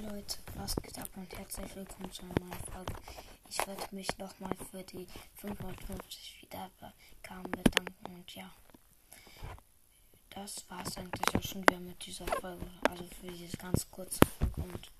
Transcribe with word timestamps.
Leute, 0.00 0.38
was 0.54 0.74
geht 0.76 0.98
ab 0.98 1.10
und 1.14 1.38
herzlich 1.38 1.76
willkommen 1.76 2.10
zu 2.10 2.22
einer 2.22 2.32
neuen 2.40 2.64
Folge. 2.72 2.94
Ich 3.50 3.66
würde 3.66 3.94
mich 3.94 4.08
nochmal 4.16 4.56
für 4.70 4.82
die 4.82 5.06
550 5.34 6.40
Wiedergaben 6.40 7.50
bedanken 7.50 8.14
und 8.14 8.34
ja, 8.34 8.50
das 10.30 10.64
war 10.70 10.86
es 10.86 10.96
eigentlich 10.96 11.34
auch 11.36 11.42
schon 11.42 11.62
wieder 11.62 11.80
mit 11.80 12.06
dieser 12.06 12.26
Folge. 12.26 12.64
Also 12.88 13.04
für 13.20 13.26
dieses 13.26 13.58
ganz 13.58 13.90
kurze 13.90 14.20
Folge 14.38 14.62
und. 14.62 14.99